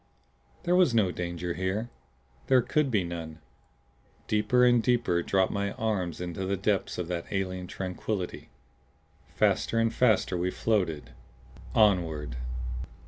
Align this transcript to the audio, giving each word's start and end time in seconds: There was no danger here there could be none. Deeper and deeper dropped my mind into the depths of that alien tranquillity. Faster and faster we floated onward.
There 0.63 0.75
was 0.75 0.95
no 0.95 1.11
danger 1.11 1.53
here 1.53 1.91
there 2.47 2.63
could 2.63 2.89
be 2.89 3.03
none. 3.03 3.37
Deeper 4.27 4.65
and 4.65 4.81
deeper 4.81 5.21
dropped 5.21 5.51
my 5.51 5.75
mind 5.77 6.19
into 6.19 6.43
the 6.43 6.57
depths 6.57 6.97
of 6.97 7.07
that 7.09 7.27
alien 7.29 7.67
tranquillity. 7.67 8.49
Faster 9.35 9.77
and 9.77 9.93
faster 9.93 10.35
we 10.35 10.49
floated 10.49 11.11
onward. 11.75 12.35